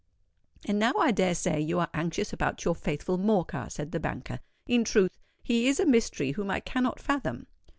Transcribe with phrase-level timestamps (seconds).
[0.65, 4.39] "And now I dare say you are anxious about your faithful Morcar," said the banker.
[4.65, 7.45] "In truth, he is a mystery whom I cannot fathom.